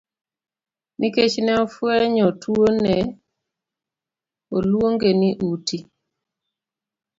Nikech 0.99 1.35
ne 1.43 1.53
ofweny 1.63 2.17
tuwono 2.41 2.79
ne 2.85 2.95
oluonge 4.55 5.09
ni 5.19 5.29
uti. 5.49 5.77